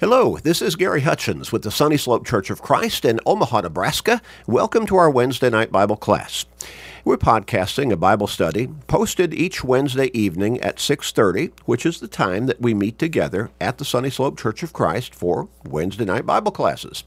[0.00, 4.22] Hello, this is Gary Hutchins with the Sunny Slope Church of Christ in Omaha, Nebraska.
[4.46, 6.44] Welcome to our Wednesday night Bible class.
[7.04, 12.46] We're podcasting a Bible study posted each Wednesday evening at 6:30, which is the time
[12.46, 16.52] that we meet together at the Sunny Slope Church of Christ for Wednesday night Bible
[16.52, 17.02] classes.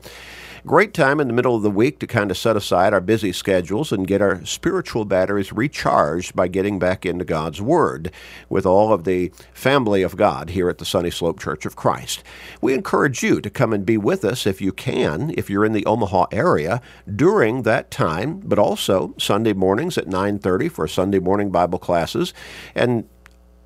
[0.65, 3.31] Great time in the middle of the week to kind of set aside our busy
[3.31, 8.11] schedules and get our spiritual batteries recharged by getting back into God's Word
[8.47, 12.23] with all of the family of God here at the Sunny Slope Church of Christ.
[12.61, 15.73] We encourage you to come and be with us if you can, if you're in
[15.73, 16.79] the Omaha area
[17.13, 22.35] during that time, but also Sunday mornings at 9:30 for Sunday morning Bible classes
[22.75, 23.05] and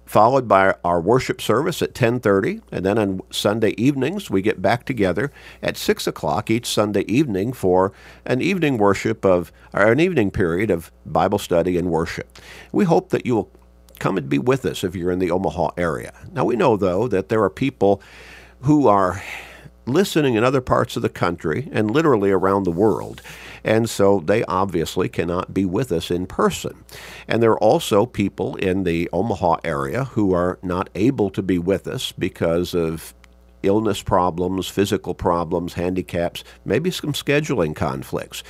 [0.06, 4.86] followed by our worship service at 10.30 and then on sunday evenings we get back
[4.86, 5.32] together
[5.64, 7.92] at 6 o'clock each sunday evening for
[8.26, 12.40] an evening worship of or an evening period of bible study and worship.
[12.72, 13.52] We hope that you will
[14.00, 16.14] come and be with us if you're in the omaha area.
[16.32, 18.02] Now we know though that there are people
[18.62, 19.24] who are
[19.86, 23.22] listening in other parts of the country and literally around the world.
[23.64, 26.84] And so they obviously cannot be with us in person.
[27.28, 31.58] And there are also people in the Omaha area who are not able to be
[31.58, 33.14] with us because of
[33.66, 38.44] illness problems, physical problems, handicaps, maybe some scheduling conflicts.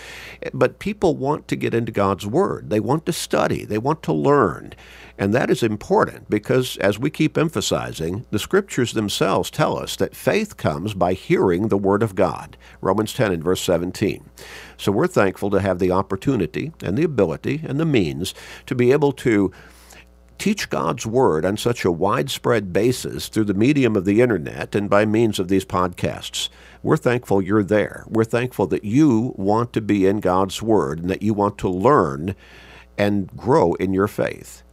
[0.53, 2.69] But people want to get into God's Word.
[2.69, 4.73] They want to study, they want to learn.
[5.17, 10.15] And that is important because, as we keep emphasizing, the Scriptures themselves tell us that
[10.15, 12.57] faith comes by hearing the Word of God.
[12.81, 14.29] Romans 10 and verse 17.
[14.77, 18.33] So we're thankful to have the opportunity and the ability and the means
[18.65, 19.53] to be able to
[20.37, 24.89] teach God's Word on such a widespread basis through the medium of the internet and
[24.89, 26.49] by means of these podcasts.
[26.83, 28.03] We're thankful you're there.
[28.07, 31.69] We're thankful that you want to be in God's Word and that you want to
[31.69, 32.35] learn
[32.97, 34.64] and grow in your faith.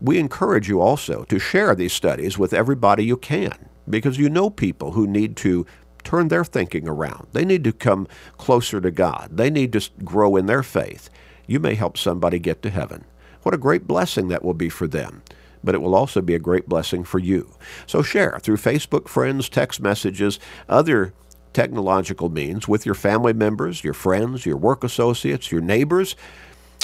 [0.00, 4.50] We encourage you also to share these studies with everybody you can because you know
[4.50, 5.66] people who need to
[6.04, 7.26] turn their thinking around.
[7.32, 9.30] They need to come closer to God.
[9.32, 11.10] They need to grow in their faith.
[11.46, 13.04] You may help somebody get to heaven.
[13.42, 15.22] What a great blessing that will be for them.
[15.64, 17.56] But it will also be a great blessing for you.
[17.86, 20.38] So share through Facebook friends, text messages,
[20.68, 21.12] other
[21.52, 26.14] technological means with your family members, your friends, your work associates, your neighbors,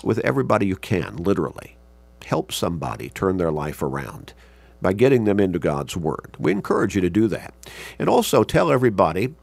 [0.02, 1.76] with everybody you can, literally.
[2.24, 4.32] Help somebody turn their life around
[4.80, 6.36] by getting them into God's Word.
[6.38, 7.52] We encourage you to do that.
[7.98, 9.34] And also tell everybody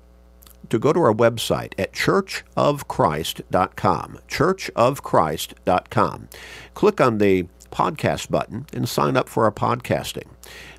[0.69, 4.19] to go to our website at churchofchrist.com.
[4.29, 6.29] Churchofchrist.com.
[6.73, 10.27] Click on the podcast button and sign up for our podcasting.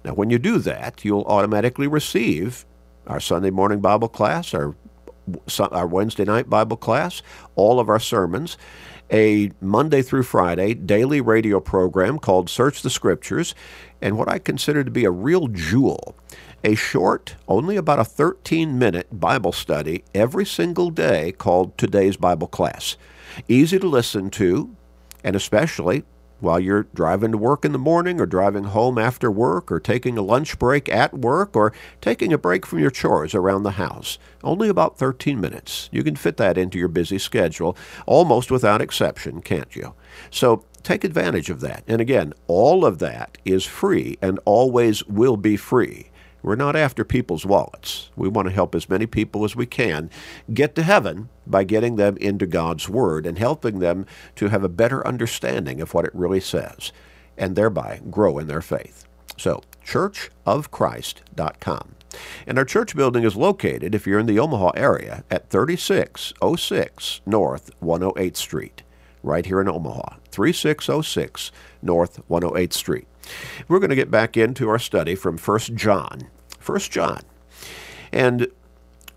[0.04, 2.64] Now, when you do that, you'll automatically receive
[3.06, 4.74] our Sunday morning Bible class, our,
[5.58, 7.22] our Wednesday night Bible class,
[7.56, 8.56] all of our sermons,
[9.12, 13.54] a Monday through Friday daily radio program called Search the Scriptures,
[14.00, 16.16] and what I consider to be a real jewel
[16.64, 22.46] a short, only about a 13 minute Bible study every single day called Today's Bible
[22.46, 22.96] Class.
[23.48, 24.74] Easy to listen to,
[25.24, 26.04] and especially
[26.42, 30.19] while you're driving to work in the morning or driving home after work or taking
[30.19, 34.19] a lunch break at work or taking a break from your chores around the house.
[34.42, 35.88] Only about 13 minutes.
[35.92, 37.76] You can fit that into your busy schedule
[38.06, 39.94] almost without exception, can't you?
[40.30, 41.84] So take advantage of that.
[41.86, 46.10] And again, all of that is free and always will be free.
[46.42, 48.10] We're not after people's wallets.
[48.16, 50.10] We want to help as many people as we can
[50.53, 54.69] get to heaven by getting them into God's Word and helping them to have a
[54.69, 56.92] better understanding of what it really says
[57.38, 59.06] and thereby grow in their faith.
[59.36, 61.94] So, churchofchrist.com.
[62.47, 67.70] And our church building is located, if you're in the Omaha area, at 3606 North
[67.82, 68.82] 108th Street,
[69.22, 70.16] right here in Omaha.
[70.30, 73.06] 3606 North 108th Street.
[73.69, 76.28] We're going to get back into our study from 1 John.
[76.65, 77.22] 1 John.
[78.12, 78.49] And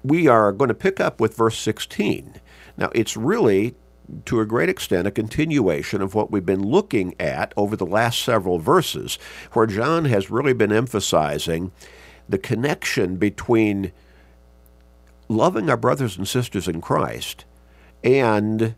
[0.03, 2.35] we are going to pick up with verse 16.
[2.77, 3.75] Now, it's really,
[4.25, 8.21] to a great extent, a continuation of what we've been looking at over the last
[8.21, 9.17] several verses,
[9.53, 11.71] where John has really been emphasizing
[12.27, 13.91] the connection between
[15.27, 17.45] loving our brothers and sisters in Christ
[18.03, 18.75] and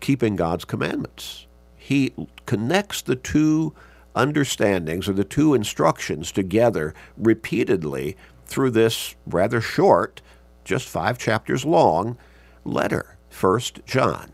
[0.00, 1.46] keeping God's commandments.
[1.76, 2.12] He
[2.44, 3.74] connects the two
[4.18, 10.20] understandings or the two instructions together repeatedly through this rather short,
[10.64, 12.18] just five chapters long
[12.64, 14.32] letter, First John.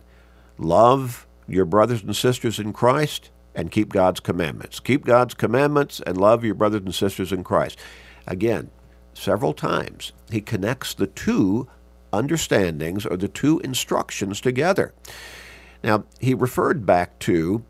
[0.57, 4.81] Love your brothers and sisters in Christ and keep God's commandments.
[4.81, 7.79] Keep God's commandments and love your brothers and sisters in Christ.
[8.27, 8.71] Again,
[9.13, 11.69] several times he connects the two
[12.13, 14.95] understandings or the two instructions together.
[15.83, 17.65] Now, he referred back to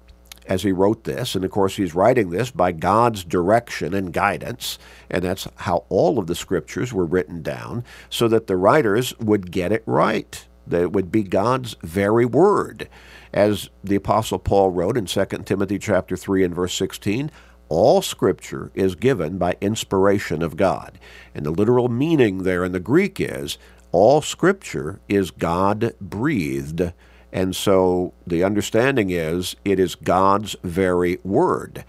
[0.47, 1.35] as he wrote this.
[1.35, 4.79] And of course, he's writing this by God's direction and guidance.
[5.11, 9.51] And that's how all of the scriptures were written down so that the writers would
[9.51, 12.89] get it right, that it would be God's very word.
[13.33, 17.31] As the apostle Paul wrote in 2 Timothy chapter 3 and verse 16,
[17.69, 20.99] all scripture is given by inspiration of God.
[21.35, 23.59] And the literal meaning there in the Greek is
[23.91, 26.93] all scripture is God breathed
[27.35, 31.85] and so the understanding is it is God's very word.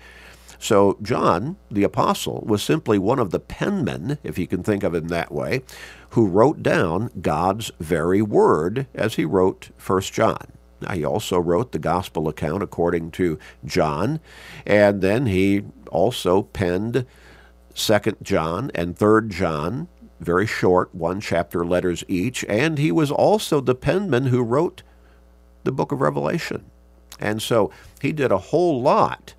[0.58, 4.96] So John, the apostle, was simply one of the penmen, if you can think of
[4.96, 5.62] him that way,
[6.10, 10.48] who wrote down God's very word as he wrote 1 John.
[10.82, 14.20] Now, he also wrote the gospel account according to John,
[14.66, 17.06] and then he also penned
[17.76, 19.90] 2 John and 3 John,
[20.20, 24.82] very short, one chapter letters each, and he was also the penman who wrote
[25.66, 26.64] the book of Revelation.
[27.20, 27.72] And so
[28.02, 29.34] he did a whole lot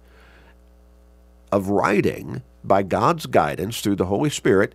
[1.50, 4.74] of writing by God's guidance through the Holy Spirit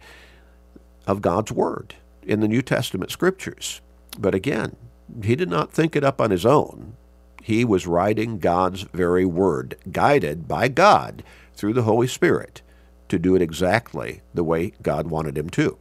[1.05, 3.81] of God's Word in the New Testament scriptures.
[4.17, 4.75] But again,
[5.23, 6.95] he did not think it up on his own.
[7.43, 11.23] He was writing God's very Word, guided by God
[11.53, 12.61] through the Holy Spirit
[13.09, 15.77] to do it exactly the way God wanted him to.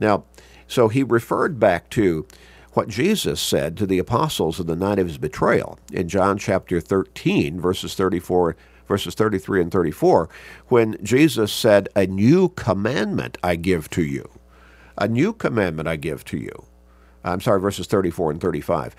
[0.00, 0.24] Now,
[0.66, 2.26] so he referred back to
[2.74, 6.80] what Jesus said to the apostles in the night of his betrayal in John chapter
[6.80, 8.56] 13, verses 34
[8.86, 10.28] verses 33 and 34,
[10.68, 14.28] when Jesus said, A new commandment I give to you.
[14.98, 16.66] A new commandment I give to you.
[17.24, 18.94] I'm sorry, verses 34 and 35.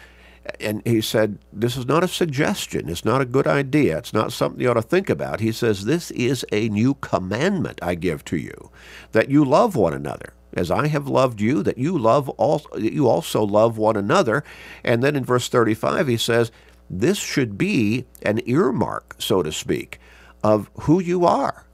[0.59, 2.89] And he said, This is not a suggestion.
[2.89, 3.97] It's not a good idea.
[3.97, 5.39] It's not something you ought to think about.
[5.39, 8.71] He says, This is a new commandment I give to you,
[9.11, 12.93] that you love one another as I have loved you, that you love also, that
[12.93, 14.43] you also love one another.
[14.83, 16.51] And then in verse 35, he says,
[16.89, 19.99] this should be an earmark, so to speak,
[20.43, 21.65] of who you are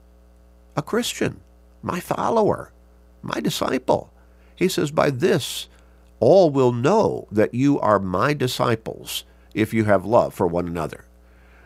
[0.74, 1.40] a Christian,
[1.82, 2.72] my follower,
[3.20, 4.10] my disciple.
[4.56, 5.68] He says, By this
[6.18, 9.24] all will know that you are my disciples
[9.54, 11.04] if you have love for one another.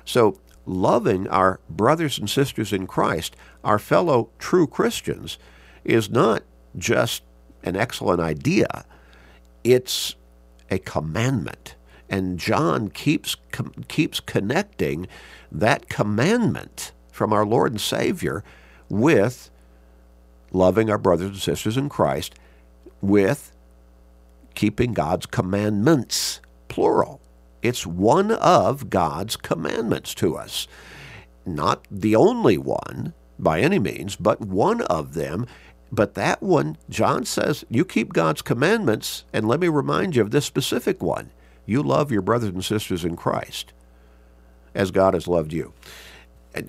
[0.04, 5.38] So, loving our brothers and sisters in Christ, our fellow true Christians,
[5.84, 6.42] is not
[6.78, 7.22] just
[7.62, 8.84] an excellent idea,
[9.64, 10.14] it's
[10.70, 11.74] a commandment.
[12.08, 15.08] And John keeps com- keeps connecting
[15.50, 18.44] that commandment from our Lord and Savior
[18.88, 19.50] with
[20.52, 22.34] loving our brothers and sisters in Christ
[23.00, 23.52] with
[24.54, 27.20] keeping God's commandments plural.
[27.62, 30.68] It's one of God's commandments to us.
[31.44, 35.46] Not the only one by any means, but one of them
[35.96, 40.30] but that one, John says, you keep God's commandments, and let me remind you of
[40.30, 41.30] this specific one.
[41.64, 43.72] You love your brothers and sisters in Christ
[44.74, 45.72] as God has loved you,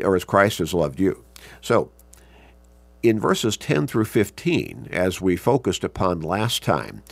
[0.02, 1.26] or as Christ has loved you.
[1.62, 1.92] So,
[3.04, 7.04] in verses 10 through 15, as we focused upon last time,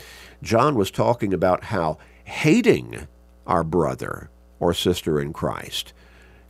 [0.41, 3.07] John was talking about how hating
[3.45, 4.29] our brother
[4.59, 5.91] or sister in Christ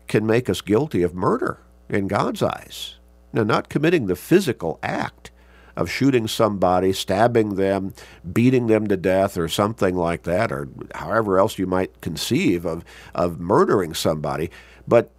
[0.07, 1.59] can make us guilty of murder
[1.89, 2.97] in God's eyes.
[3.33, 5.31] Now, not committing the physical act,
[5.75, 7.93] of shooting somebody, stabbing them,
[8.31, 12.83] beating them to death, or something like that, or however else you might conceive of,
[13.13, 14.49] of murdering somebody,
[14.87, 15.11] but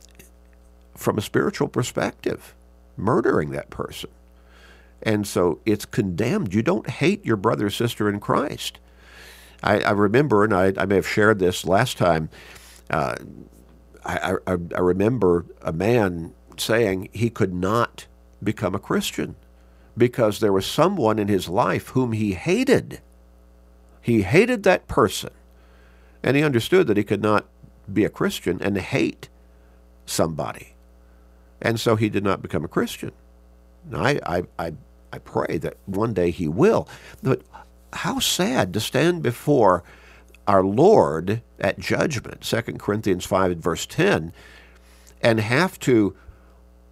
[0.94, 2.54] from a spiritual perspective,
[2.96, 4.10] murdering that person.
[5.02, 6.54] And so it's condemned.
[6.54, 8.78] You don't hate your brother or sister in Christ.
[9.62, 12.28] I, I remember, and I, I, may have shared this last time,
[12.90, 13.16] uh,
[14.04, 18.06] I, I, I remember a man saying he could not
[18.42, 19.34] become a Christian
[19.96, 23.00] because there was someone in his life whom he hated.
[24.00, 25.30] He hated that person.
[26.22, 27.46] And he understood that he could not
[27.92, 29.28] be a Christian and hate
[30.04, 30.74] somebody.
[31.60, 33.12] And so he did not become a Christian.
[33.94, 34.72] I, I, I,
[35.12, 36.88] I pray that one day he will.
[37.22, 37.42] But
[37.92, 39.82] how sad to stand before
[40.46, 44.32] our Lord at judgment, 2 Corinthians 5 and verse 10,
[45.22, 46.14] and have to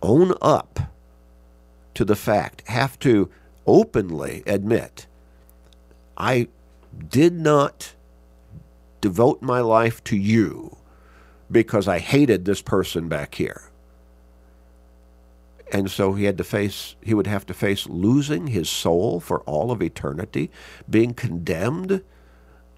[0.03, 0.81] own up
[1.95, 3.31] to the fact, have to
[3.67, 5.07] openly admit,
[6.17, 6.49] I
[7.09, 7.95] did not
[9.01, 10.77] devote my life to you
[11.51, 13.71] because I hated this person back here.
[15.73, 19.41] And so he had to face, he would have to face losing his soul for
[19.41, 20.51] all of eternity,
[20.89, 22.03] being condemned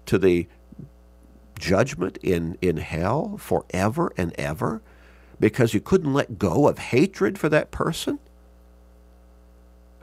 [0.05, 0.47] to the
[1.59, 4.81] judgment in, in hell forever and ever
[5.39, 8.19] because you couldn't let go of hatred for that person.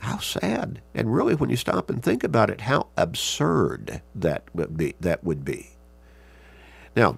[0.05, 0.83] How sad.
[0.95, 4.95] And really, when you stop and think about it, how absurd that would be.
[5.01, 5.71] That would be.
[6.95, 7.17] Now,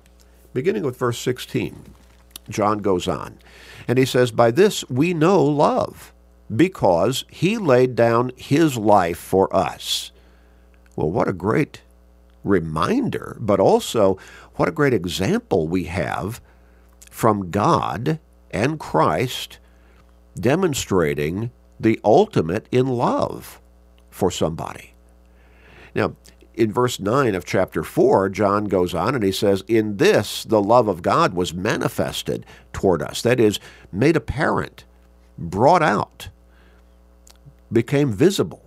[0.52, 1.94] beginning with verse 16,
[2.48, 3.40] John goes on,
[3.88, 6.14] and he says, By this we know love,
[6.54, 10.12] because he laid down his life for us.
[10.94, 11.82] Well, what a great
[12.44, 14.16] reminder, but also
[14.54, 16.40] what a great example we have
[17.10, 18.20] from God
[18.52, 19.58] and Christ
[20.38, 23.60] demonstrating the ultimate in love
[24.10, 24.94] for somebody.
[25.94, 26.14] Now,
[26.54, 30.60] in verse 9 of chapter 4, John goes on and he says, In this the
[30.60, 33.20] love of God was manifested toward us.
[33.22, 33.60] That is,
[33.92, 34.84] made apparent,
[35.36, 36.30] brought out,
[37.70, 38.62] became visible.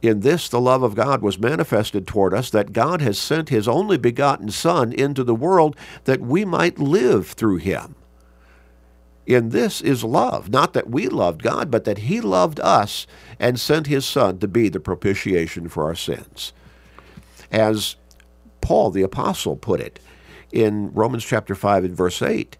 [0.00, 3.68] In this the love of God was manifested toward us, that God has sent his
[3.68, 7.94] only begotten Son into the world that we might live through him.
[9.26, 13.06] In this is love, not that we loved God, but that He loved us
[13.38, 16.52] and sent His Son to be the propitiation for our sins.
[17.50, 17.96] As
[18.60, 19.98] Paul the Apostle put it
[20.52, 22.56] in Romans chapter 5 and verse 8,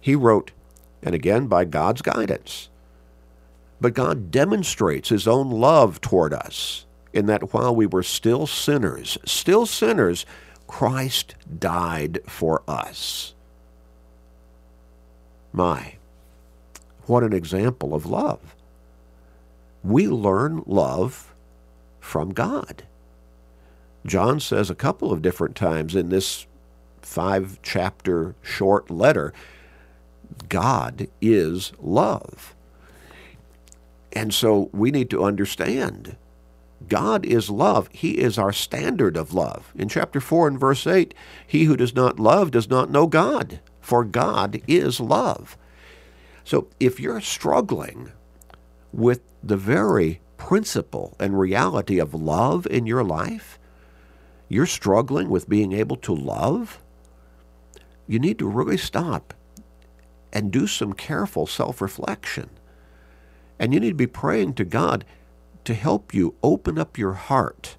[0.00, 0.52] he wrote,
[1.02, 2.68] and again by God's guidance,
[3.80, 9.18] but God demonstrates His own love toward us in that while we were still sinners,
[9.24, 10.26] still sinners,
[10.66, 13.34] Christ died for us.
[15.52, 15.97] My,
[17.08, 18.54] what an example of love.
[19.82, 21.34] We learn love
[22.00, 22.84] from God.
[24.06, 26.46] John says a couple of different times in this
[27.02, 29.32] five chapter short letter
[30.48, 32.54] God is love.
[34.12, 36.16] And so we need to understand
[36.88, 37.88] God is love.
[37.92, 39.72] He is our standard of love.
[39.74, 41.12] In chapter 4 and verse 8,
[41.46, 45.56] he who does not love does not know God, for God is love.
[46.48, 48.10] So if you're struggling
[48.90, 53.58] with the very principle and reality of love in your life,
[54.48, 56.80] you're struggling with being able to love,
[58.06, 59.34] you need to really stop
[60.32, 62.48] and do some careful self reflection.
[63.58, 65.04] And you need to be praying to God
[65.64, 67.76] to help you open up your heart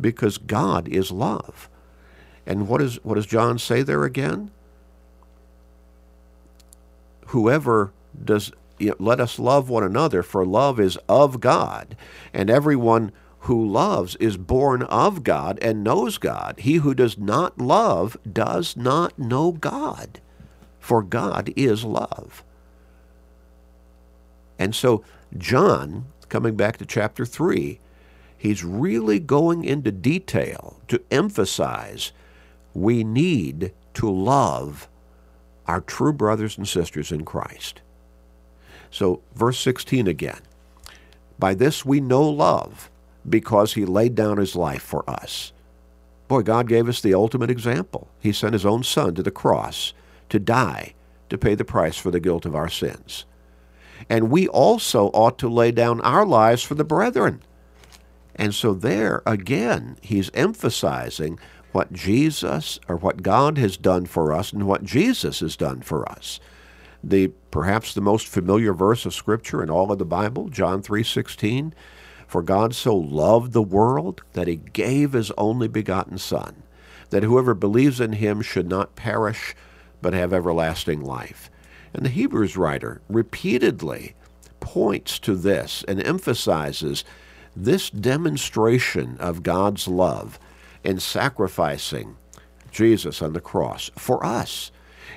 [0.00, 1.68] because God is love.
[2.46, 4.52] And what, is, what does John say there again?
[7.34, 7.92] Whoever
[8.24, 11.96] does you know, let us love one another for love is of God.
[12.32, 13.10] And everyone
[13.40, 16.60] who loves is born of God and knows God.
[16.60, 20.20] He who does not love does not know God
[20.78, 22.44] for God is love.
[24.56, 25.02] And so
[25.36, 27.80] John coming back to chapter 3
[28.38, 32.12] he's really going into detail to emphasize
[32.74, 34.88] we need to love
[35.66, 37.80] our true brothers and sisters in Christ.
[38.90, 40.40] So, verse 16 again.
[41.38, 42.90] By this we know love,
[43.28, 45.52] because he laid down his life for us.
[46.28, 48.08] Boy, God gave us the ultimate example.
[48.20, 49.92] He sent his own son to the cross
[50.28, 50.94] to die,
[51.28, 53.24] to pay the price for the guilt of our sins.
[54.08, 57.42] And we also ought to lay down our lives for the brethren.
[58.34, 61.38] And so, there again, he's emphasizing
[61.74, 66.08] what Jesus or what God has done for us and what Jesus has done for
[66.08, 66.38] us.
[67.02, 71.74] The perhaps the most familiar verse of scripture in all of the Bible, John 3:16,
[72.28, 76.62] for God so loved the world that he gave his only begotten son,
[77.10, 79.56] that whoever believes in him should not perish
[80.00, 81.50] but have everlasting life.
[81.92, 84.14] And the Hebrews writer repeatedly
[84.60, 87.02] points to this and emphasizes
[87.56, 90.38] this demonstration of God's love
[90.84, 92.16] in sacrificing
[92.70, 94.70] Jesus on the cross for us.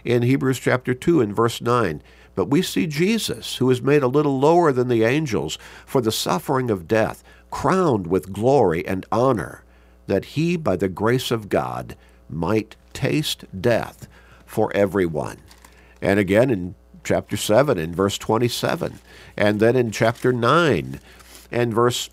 [0.05, 2.01] In Hebrews chapter 2 and verse 9,
[2.35, 6.11] but we see Jesus, who is made a little lower than the angels for the
[6.11, 9.63] suffering of death, crowned with glory and honor,
[10.05, 11.95] that he, by the grace of God,
[12.29, 14.07] might taste death
[14.45, 15.37] for everyone.
[15.99, 18.99] And again in chapter 7 and verse 27,
[19.35, 20.99] and then in chapter 9
[21.51, 22.09] and verse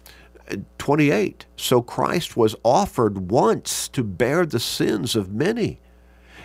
[0.78, 1.46] 28.
[1.56, 5.80] So Christ was offered once to bear the sins of many.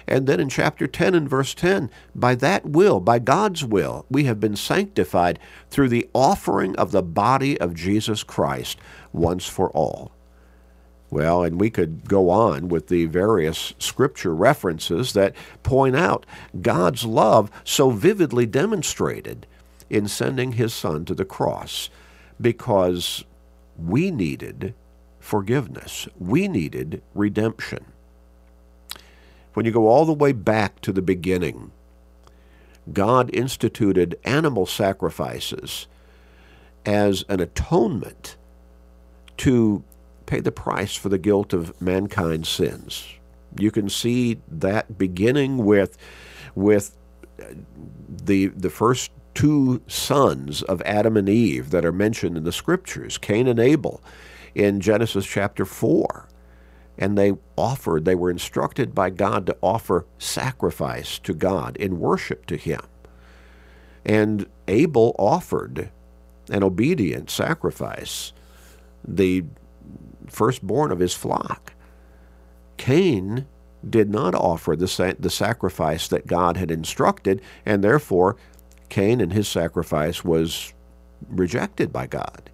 [0.07, 4.23] And then in chapter 10 and verse 10, by that will, by God's will, we
[4.23, 5.37] have been sanctified
[5.69, 8.79] through the offering of the body of Jesus Christ
[9.13, 10.11] once for all.
[11.11, 16.25] Well, and we could go on with the various scripture references that point out
[16.61, 19.45] God's love so vividly demonstrated
[19.89, 21.89] in sending his son to the cross
[22.39, 23.25] because
[23.79, 24.73] we needed
[25.19, 26.07] forgiveness.
[26.17, 27.85] We needed redemption.
[29.53, 31.71] When you go all the way back to the beginning,
[32.93, 35.87] God instituted animal sacrifices
[36.85, 38.37] as an atonement
[39.37, 39.83] to
[40.25, 43.07] pay the price for the guilt of mankind's sins.
[43.57, 45.97] You can see that beginning with
[46.55, 46.95] with
[48.25, 53.17] the the first two sons of Adam and Eve that are mentioned in the scriptures,
[53.17, 54.01] Cain and Abel,
[54.55, 56.27] in Genesis chapter 4.
[56.97, 62.45] And they offered, they were instructed by God to offer sacrifice to God in worship
[62.47, 62.81] to Him.
[64.05, 65.89] And Abel offered
[66.49, 68.33] an obedient sacrifice,
[69.07, 69.45] the
[70.27, 71.73] firstborn of his flock.
[72.77, 73.45] Cain
[73.87, 78.35] did not offer the, the sacrifice that God had instructed, and therefore
[78.89, 80.73] Cain and his sacrifice was
[81.27, 82.49] rejected by God.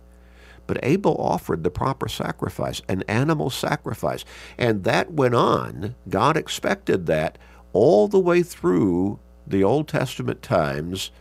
[0.68, 4.26] But Abel offered the proper sacrifice, an animal sacrifice.
[4.58, 5.96] And that went on.
[6.10, 7.38] God expected that
[7.74, 11.12] all the way through the Old Testament times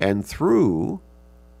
[0.00, 1.00] and through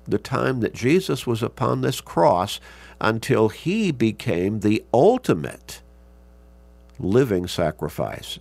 [0.06, 2.60] the time that Jesus was upon this cross
[3.00, 5.82] until he became the ultimate
[6.98, 8.38] living sacrifice,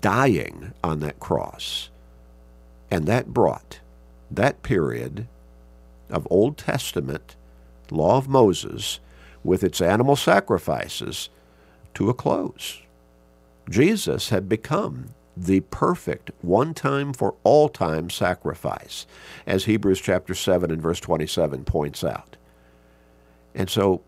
[0.00, 1.90] dying on that cross.
[2.90, 3.80] And that brought
[4.30, 5.26] that period
[6.10, 7.36] of Old Testament
[7.90, 9.00] law of Moses
[9.44, 11.28] with its animal sacrifices
[11.94, 12.82] to a close.
[13.70, 19.06] Jesus had become the perfect one time for all time sacrifice,
[19.46, 22.36] as Hebrews chapter 7 and verse 27 points out.
[23.54, 24.02] And so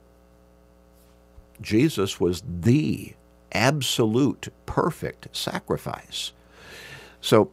[1.60, 3.14] Jesus was the
[3.52, 6.32] absolute perfect sacrifice.
[7.20, 7.50] So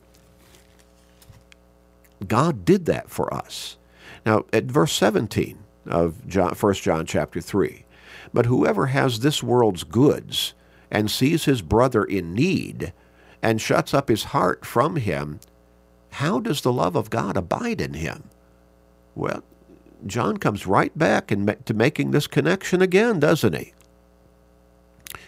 [2.28, 3.78] God did that for us.
[4.26, 7.86] Now, at verse 17 of John, 1 John chapter 3,
[8.34, 10.54] but whoever has this world's goods
[10.90, 12.94] and sees his brother in need
[13.42, 15.40] and shuts up his heart from him,
[16.12, 18.24] how does the love of God abide in him?
[19.14, 19.44] Well,
[20.06, 23.74] John comes right back in, to making this connection again, doesn't he?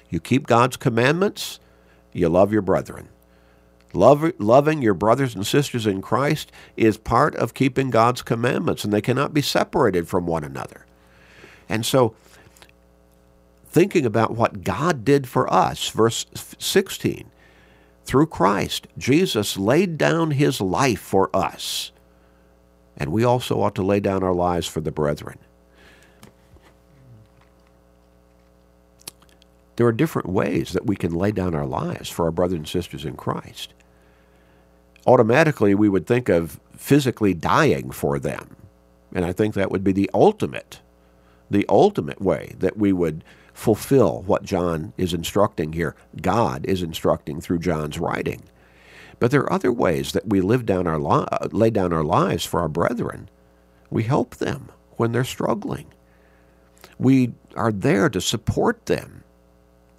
[0.09, 1.59] You keep God's commandments,
[2.13, 3.09] you love your brethren.
[3.93, 8.91] Love, loving your brothers and sisters in Christ is part of keeping God's commandments, and
[8.91, 10.85] they cannot be separated from one another.
[11.69, 12.15] And so,
[13.67, 16.25] thinking about what God did for us, verse
[16.59, 17.29] 16,
[18.05, 21.91] through Christ, Jesus laid down his life for us,
[22.97, 25.39] and we also ought to lay down our lives for the brethren.
[29.77, 32.67] There are different ways that we can lay down our lives for our brothers and
[32.67, 33.73] sisters in Christ.
[35.05, 38.55] Automatically, we would think of physically dying for them.
[39.13, 40.81] And I think that would be the ultimate,
[41.49, 45.95] the ultimate way that we would fulfill what John is instructing here.
[46.21, 48.43] God is instructing through John's writing.
[49.19, 52.45] But there are other ways that we live down our li- lay down our lives
[52.45, 53.29] for our brethren.
[53.89, 55.87] We help them when they're struggling.
[56.99, 59.23] We are there to support them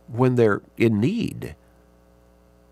[0.07, 1.57] when they're in need.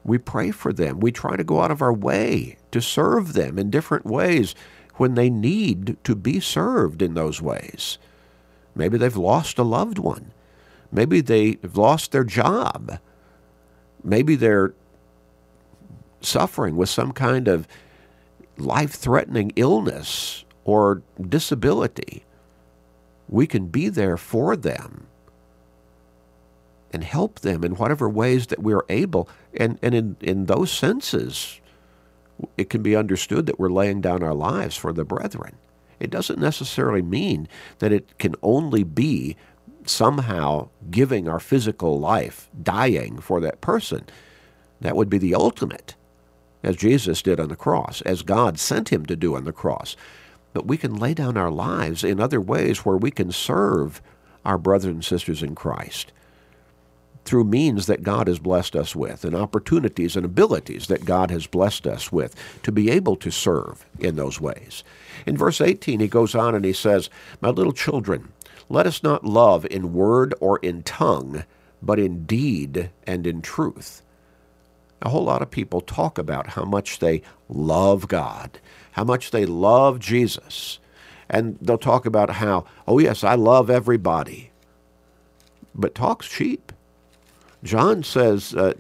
[0.06, 1.00] We pray for them.
[1.00, 4.54] We try to go out of our way to serve them in different ways
[4.94, 7.98] when they need to be served in those ways.
[8.74, 10.32] Maybe they've lost a loved one.
[10.92, 13.00] Maybe they've lost their job.
[14.04, 14.74] Maybe they're
[16.20, 17.66] suffering with some kind of
[18.56, 22.24] life threatening illness or disability.
[23.28, 25.08] We can be there for them
[26.92, 29.28] and help them in whatever ways that we are able.
[29.54, 31.60] And, and in, in those senses,
[32.56, 35.56] it can be understood that we're laying down our lives for the brethren.
[35.98, 39.36] It doesn't necessarily mean that it can only be
[39.86, 44.04] somehow giving our physical life, dying for that person.
[44.80, 45.94] That would be the ultimate,
[46.62, 49.96] as Jesus did on the cross, as God sent him to do on the cross.
[50.52, 54.02] But we can lay down our lives in other ways where we can serve
[54.44, 56.12] our brothers and sisters in Christ
[57.26, 61.46] through means that God has blessed us with and opportunities and abilities that God has
[61.46, 64.84] blessed us with to be able to serve in those ways.
[65.26, 67.10] In verse 18, he goes on and he says,
[67.40, 68.32] My little children,
[68.68, 71.44] let us not love in word or in tongue,
[71.82, 74.02] but in deed and in truth.
[75.02, 78.58] A whole lot of people talk about how much they love God,
[78.92, 80.78] how much they love Jesus.
[81.28, 84.50] And they'll talk about how, oh, yes, I love everybody.
[85.74, 86.72] But talk's cheap.
[87.62, 88.74] John says uh,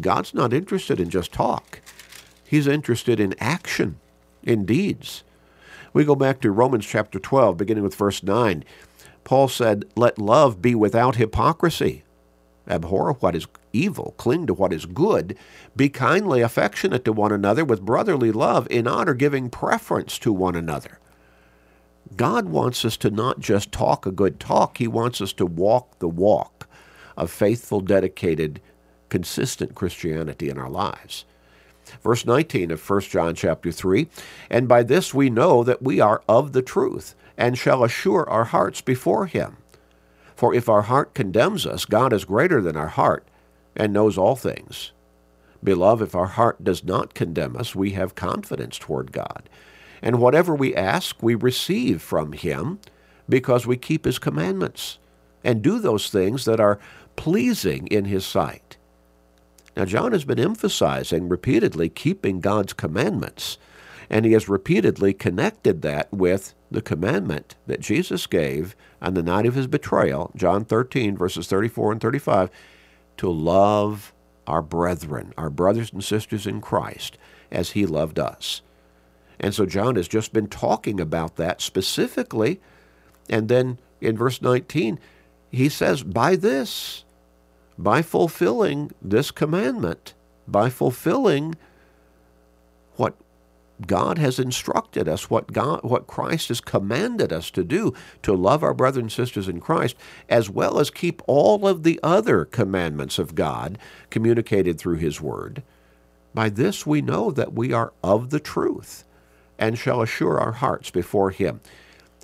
[0.00, 1.80] God's not interested in just talk,
[2.44, 3.98] He's interested in action,
[4.42, 5.22] in deeds.
[5.92, 8.64] We go back to Romans chapter 12, beginning with verse 9.
[9.24, 12.04] Paul said, Let love be without hypocrisy.
[12.66, 15.36] Abhor what is evil, cling to what is good,
[15.76, 20.54] be kindly affectionate to one another with brotherly love, in honor giving preference to one
[20.54, 20.98] another.
[22.16, 25.98] God wants us to not just talk a good talk, He wants us to walk
[25.98, 26.67] the walk
[27.18, 28.62] of faithful, dedicated,
[29.10, 31.26] consistent Christianity in our lives.
[32.02, 34.08] Verse 19 of 1 John chapter 3,
[34.48, 38.44] and by this we know that we are of the truth, and shall assure our
[38.44, 39.56] hearts before him.
[40.36, 43.26] For if our heart condemns us, God is greater than our heart,
[43.74, 44.92] and knows all things.
[45.62, 49.48] Beloved, if our heart does not condemn us, we have confidence toward God.
[50.00, 52.78] And whatever we ask, we receive from him,
[53.28, 54.98] because we keep his commandments,
[55.42, 56.78] and do those things that are
[57.18, 58.76] pleasing in his sight.
[59.76, 63.58] Now, John has been emphasizing repeatedly keeping God's commandments,
[64.08, 69.46] and he has repeatedly connected that with the commandment that Jesus gave on the night
[69.46, 72.50] of his betrayal, John 13, verses 34 and 35,
[73.18, 74.14] to love
[74.46, 77.18] our brethren, our brothers and sisters in Christ,
[77.50, 78.62] as he loved us.
[79.40, 82.60] And so John has just been talking about that specifically.
[83.28, 84.98] And then in verse 19,
[85.50, 87.04] he says, By this,
[87.78, 90.14] by fulfilling this commandment,
[90.48, 91.54] by fulfilling
[92.96, 93.14] what
[93.86, 98.64] God has instructed us, what God, what Christ has commanded us to do, to love
[98.64, 99.94] our brothers and sisters in Christ,
[100.28, 103.78] as well as keep all of the other commandments of God
[104.10, 105.62] communicated through His Word.
[106.34, 109.04] By this we know that we are of the truth,
[109.58, 111.60] and shall assure our hearts before Him.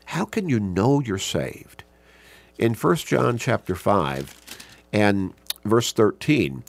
[0.06, 1.84] How can you know you're saved?
[2.58, 4.40] In 1 John chapter 5,
[4.92, 6.64] and verse 13.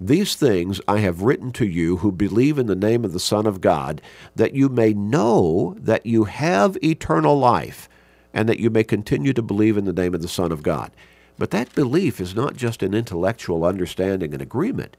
[0.00, 3.46] These things I have written to you who believe in the name of the Son
[3.46, 4.00] of God,
[4.34, 7.88] that you may know that you have eternal life,
[8.32, 10.90] and that you may continue to believe in the name of the Son of God.
[11.38, 14.96] But that belief is not just an intellectual understanding and agreement.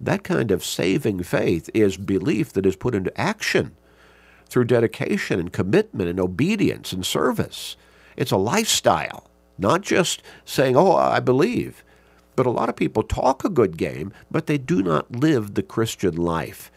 [0.00, 3.76] That kind of saving faith is belief that is put into action
[4.48, 7.76] through dedication and commitment and obedience and service.
[8.16, 11.84] It's a lifestyle, not just saying, Oh, I believe.
[12.38, 15.62] But a lot of people talk a good game, but they do not live the
[15.64, 16.70] Christian life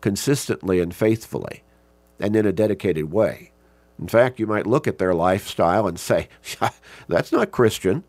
[0.00, 1.62] consistently and faithfully
[2.18, 3.52] and in a dedicated way.
[4.00, 6.28] In fact, you might look at their lifestyle and say,
[7.08, 8.02] that's not Christian,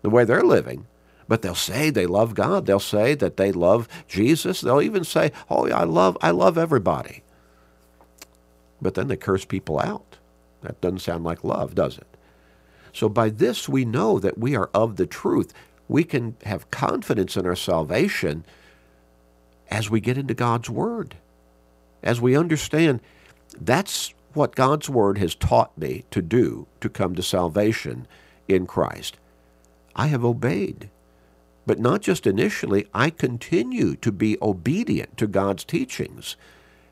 [0.00, 0.86] the way they're living.
[1.28, 2.64] But they'll say they love God.
[2.64, 4.62] They'll say that they love Jesus.
[4.62, 7.24] They'll even say, oh, I love, I love everybody.
[8.80, 10.16] But then they curse people out.
[10.62, 12.06] That doesn't sound like love, does it?
[12.94, 15.52] So by this we know that we are of the truth
[15.88, 18.44] we can have confidence in our salvation
[19.70, 21.16] as we get into God's Word.
[22.02, 23.00] As we understand
[23.58, 28.06] that's what God's Word has taught me to do to come to salvation
[28.46, 29.16] in Christ.
[29.96, 30.90] I have obeyed.
[31.66, 36.36] But not just initially, I continue to be obedient to God's teachings.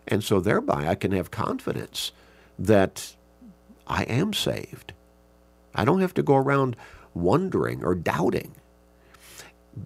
[0.07, 2.13] And so thereby I can have confidence
[2.59, 3.17] that
[3.87, 4.93] I am saved.
[5.75, 6.77] I don't have to go around
[7.15, 8.55] wondering or doubting.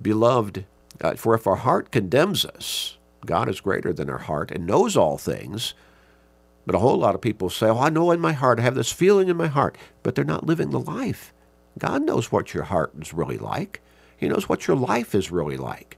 [0.03, 0.65] Beloved,
[1.01, 4.97] uh, for if our heart condemns us, God is greater than our heart and knows
[4.97, 5.75] all things.
[6.67, 8.75] But a whole lot of people say, Oh, I know in my heart, I have
[8.75, 11.33] this feeling in my heart, but they're not living the life.
[11.79, 13.81] God knows what your heart is really like,
[14.17, 15.97] He knows what your life is really like.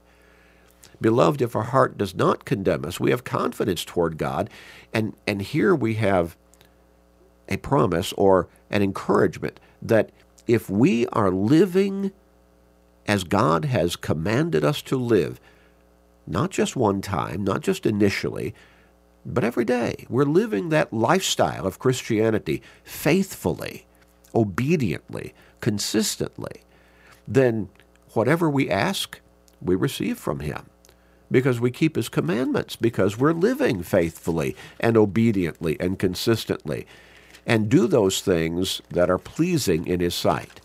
[1.01, 4.49] Beloved, if our heart does not condemn us, we have confidence toward God.
[4.93, 6.37] And, and here we have
[7.49, 10.11] a promise or an encouragement that
[10.47, 12.11] if we are living
[13.07, 15.39] as God has commanded us to live,
[16.25, 18.53] not just one time, not just initially,
[19.25, 20.05] but every day.
[20.09, 23.85] We're living that lifestyle of Christianity faithfully,
[24.33, 26.61] obediently, consistently.
[27.27, 27.69] Then
[28.13, 29.19] whatever we ask,
[29.61, 30.65] we receive from Him
[31.31, 36.85] because we keep His commandments, because we're living faithfully and obediently and consistently,
[37.45, 40.61] and do those things that are pleasing in His sight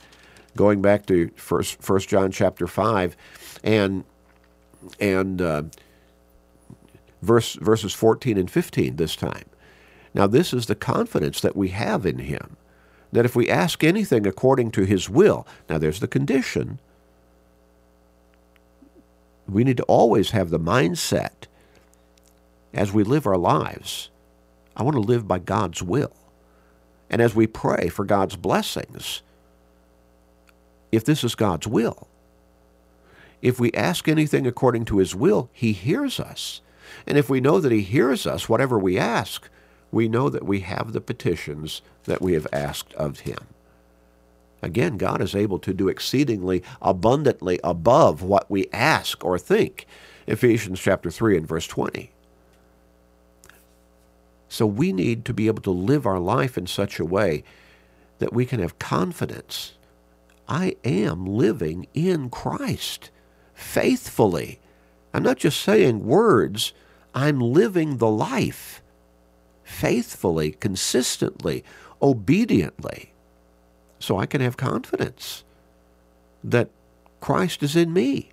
[0.58, 3.16] going back to first First John chapter five,
[3.62, 4.04] and
[4.98, 5.62] and uh,
[7.22, 9.46] verse verses fourteen and fifteen this time.
[10.12, 12.56] Now this is the confidence that we have in Him,
[13.12, 16.80] that if we ask anything according to His will, now there's the condition.
[19.48, 21.46] We need to always have the mindset
[22.74, 24.10] as we live our lives.
[24.76, 26.12] I want to live by God's will.
[27.08, 29.22] And as we pray for God's blessings,
[30.92, 32.08] if this is God's will.
[33.40, 36.60] If we ask anything according to his will, he hears us.
[37.06, 39.48] And if we know that he hears us, whatever we ask,
[39.92, 43.38] we know that we have the petitions that we have asked of him.
[44.60, 49.86] Again, God is able to do exceedingly abundantly above what we ask or think.
[50.26, 52.10] Ephesians chapter 3 and verse 20.
[54.48, 57.44] So we need to be able to live our life in such a way
[58.18, 59.74] that we can have confidence
[60.48, 63.10] I am living in Christ
[63.54, 64.60] faithfully.
[65.12, 66.72] I'm not just saying words,
[67.14, 68.82] I'm living the life
[69.62, 71.64] faithfully, consistently,
[72.00, 73.12] obediently.
[73.98, 75.44] So I can have confidence
[76.42, 76.70] that
[77.20, 78.30] Christ is in me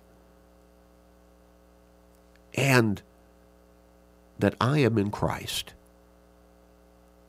[2.54, 3.02] and
[4.38, 5.74] that I am in Christ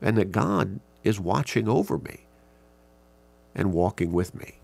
[0.00, 2.20] and that God is watching over me
[3.54, 4.57] and walking with me.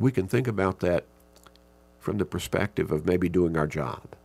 [0.00, 1.04] We can think about that
[2.00, 4.16] from the perspective of maybe doing our job.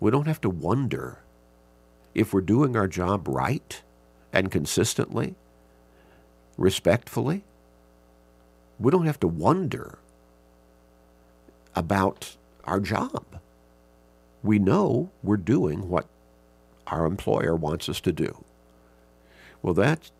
[0.00, 1.20] We don't have to wonder
[2.12, 3.80] if we're doing our job right
[4.32, 5.36] and consistently,
[6.56, 7.44] respectfully.
[8.80, 9.98] We don't have to wonder
[11.76, 13.24] about our job.
[14.42, 16.06] We know we're doing what
[16.88, 18.44] our employer wants us to do.
[19.62, 20.10] Well, that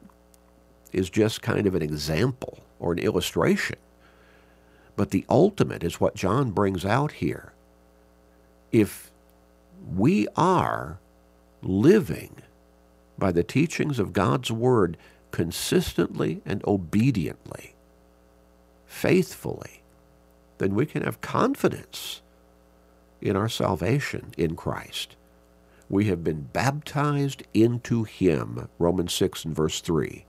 [0.93, 3.79] is just kind of an example or an illustration.
[4.99, 7.53] But the ultimate is what John brings out here.
[8.73, 9.13] If
[9.95, 10.99] we are
[11.63, 12.43] living
[13.17, 14.97] by the teachings of God's Word
[15.31, 17.77] consistently and obediently,
[18.87, 19.83] faithfully,
[20.59, 22.21] then we can have confidence
[23.21, 25.15] in our salvation in Christ.
[25.89, 30.25] We have been baptized into Him, Romans 6 and verse 3,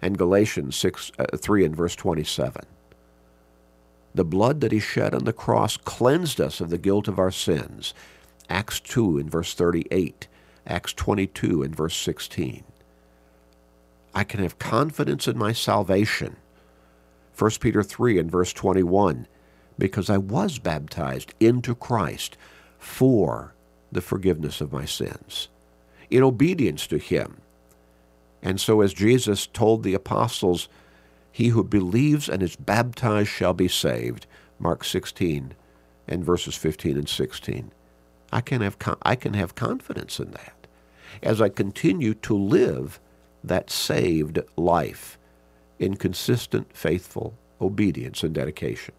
[0.00, 2.66] and Galatians 6, uh, 3 and verse 27.
[4.14, 7.30] The blood that He shed on the cross cleansed us of the guilt of our
[7.30, 7.94] sins,
[8.48, 10.28] Acts 2 and verse 38,
[10.66, 12.64] Acts 22 and verse 16.
[14.14, 16.36] I can have confidence in my salvation,
[17.38, 19.26] 1 Peter 3 and verse 21,
[19.78, 22.36] because I was baptized into Christ
[22.78, 23.54] for
[23.90, 25.48] the forgiveness of my sins,
[26.10, 27.38] in obedience to him.
[28.42, 30.68] And so, as Jesus told the apostles,
[31.32, 34.26] he who believes and is baptized shall be saved,
[34.58, 35.54] Mark 16
[36.06, 37.72] and verses 15 and 16.
[38.32, 40.66] I can have, I can have confidence in that
[41.22, 43.00] as I continue to live
[43.44, 45.18] that saved life
[45.78, 48.94] in consistent, faithful obedience and dedication.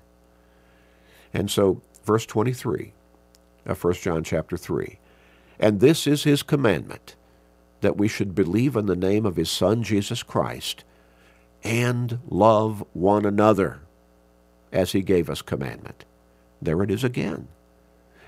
[1.34, 2.94] And so, verse 23
[3.66, 5.00] of 1 John chapter 3.
[5.60, 7.16] And this is his commandment,
[7.82, 10.84] that we should believe in the name of his Son, Jesus Christ,
[11.64, 13.82] and love one another
[14.72, 16.06] as he gave us commandment.
[16.62, 17.48] There it is again.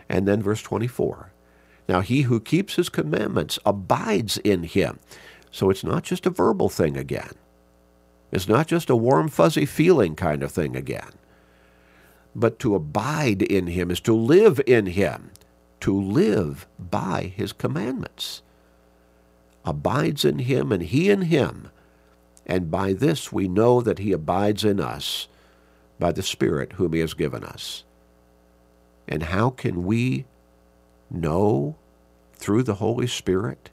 [0.09, 1.31] And then verse 24.
[1.87, 4.99] Now he who keeps his commandments abides in him.
[5.51, 7.33] So it's not just a verbal thing again.
[8.31, 11.11] It's not just a warm, fuzzy feeling kind of thing again
[12.35, 15.31] but to abide in him is to live in him,
[15.79, 18.41] to live by his commandments.
[19.63, 21.69] Abides in him and he in him.
[22.45, 25.27] And by this we know that he abides in us
[25.99, 27.83] by the Spirit whom he has given us.
[29.07, 30.25] And how can we
[31.09, 31.75] know
[32.33, 33.69] through the Holy Spirit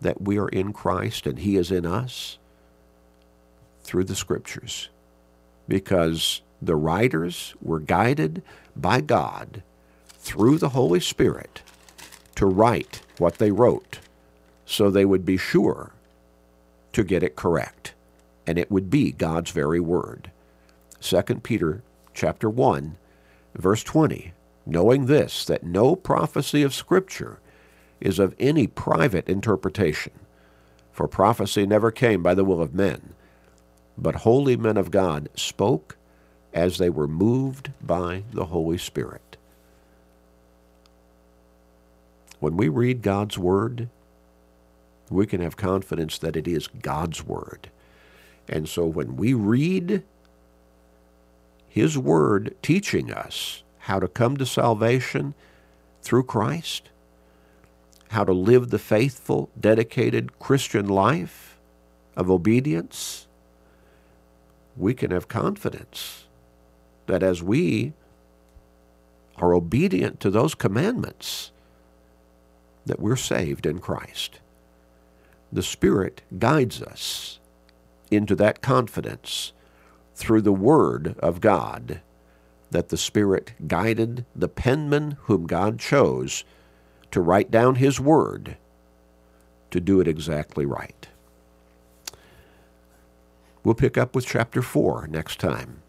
[0.00, 2.38] that we are in Christ and he is in us?
[3.82, 4.88] Through the Scriptures.
[5.68, 8.42] Because the writers were guided
[8.76, 9.62] by God
[10.08, 11.62] through the Holy Spirit
[12.36, 13.98] to write what they wrote
[14.64, 15.92] so they would be sure
[16.92, 17.94] to get it correct
[18.46, 20.30] and it would be God's very word.
[21.00, 21.82] 2 Peter
[22.14, 22.96] chapter 1
[23.54, 24.32] verse 20
[24.64, 27.38] knowing this that no prophecy of scripture
[28.00, 30.12] is of any private interpretation
[30.92, 33.14] for prophecy never came by the will of men
[33.96, 35.96] but holy men of God spoke
[36.52, 39.36] as they were moved by the Holy Spirit.
[42.40, 43.88] When we read God's Word,
[45.12, 47.70] we can have confidence that it is God's Word.
[48.48, 50.02] And so when we read
[51.68, 55.34] His Word teaching us how to come to salvation
[56.02, 56.90] through Christ,
[58.10, 61.58] how to live the faithful, dedicated Christian life
[62.16, 63.26] of obedience,
[64.76, 66.24] we can have confidence
[67.06, 67.92] that as we
[69.36, 71.50] are obedient to those commandments,
[72.86, 74.40] that we're saved in Christ.
[75.52, 77.38] The Spirit guides us
[78.10, 79.52] into that confidence
[80.14, 82.00] through the Word of God
[82.70, 86.44] that the Spirit guided the penman whom God chose
[87.10, 88.56] to write down His Word
[89.70, 91.08] to do it exactly right.
[93.62, 95.82] We'll pick up with chapter 4 next time.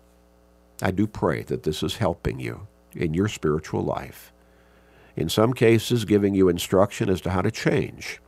[0.82, 4.34] I do pray that this is helping you in your spiritual life.
[5.16, 8.20] In some cases, giving you instruction as to how to change.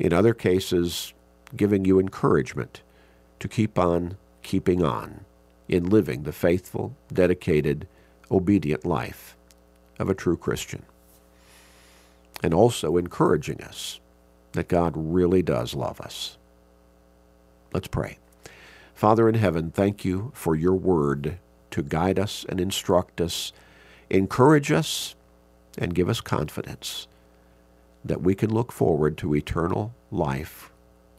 [0.00, 1.12] In other cases,
[1.54, 2.80] giving you encouragement
[3.38, 5.26] to keep on keeping on
[5.68, 7.86] in living the faithful, dedicated,
[8.30, 9.36] obedient life
[9.98, 10.84] of a true Christian.
[12.42, 14.00] And also encouraging us
[14.52, 16.38] that God really does love us.
[17.74, 18.16] Let's pray.
[18.94, 21.38] Father in heaven, thank you for your word
[21.72, 23.52] to guide us and instruct us,
[24.08, 25.14] encourage us,
[25.76, 27.06] and give us confidence
[28.04, 30.70] that we can look forward to eternal life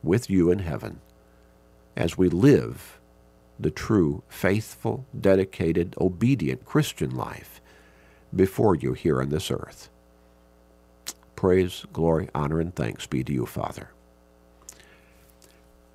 [0.04, 1.00] with you in heaven
[1.96, 3.00] as we live
[3.60, 7.62] the true, faithful, dedicated, obedient Christian life
[8.36, 9.89] before you here on this earth.
[11.36, 13.89] Praise, glory, honor, and thanks be to you, Father.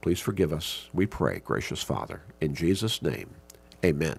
[0.01, 2.23] Please forgive us, we pray, gracious Father.
[2.41, 3.31] In Jesus' name,
[3.85, 4.19] amen.